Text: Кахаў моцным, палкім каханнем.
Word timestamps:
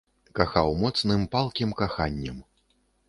Кахаў 0.37 0.71
моцным, 0.79 1.25
палкім 1.35 1.77
каханнем. 1.83 2.41